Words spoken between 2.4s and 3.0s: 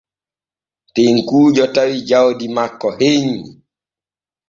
hennyi makko.